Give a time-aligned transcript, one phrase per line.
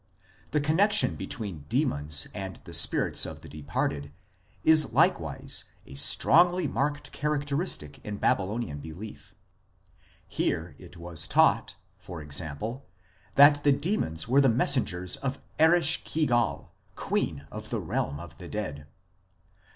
[0.45, 4.11] 2 The connexion between demons and the spirits of the departed
[4.63, 9.35] is likewise a strongly marked characteristic in Babylonian belief;
[10.27, 12.87] here it was taught, for example,
[13.35, 18.47] that the demons were the messengers of Eresh kigal, queen of the realm of the
[18.47, 18.87] dead.